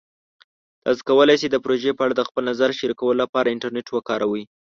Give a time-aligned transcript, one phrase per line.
[0.83, 4.43] تاسو کولی شئ د پروژې په اړه د خپل نظر شریکولو لپاره انټرنیټ وکاروئ.